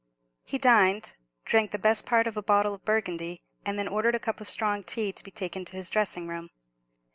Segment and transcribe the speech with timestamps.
[0.43, 1.15] He dined,
[1.45, 4.49] drank the best part of a bottle of Burgundy, and then ordered a cup of
[4.49, 6.49] strong tea to be taken to his dressing room.